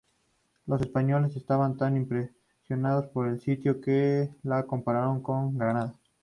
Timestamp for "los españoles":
0.65-1.35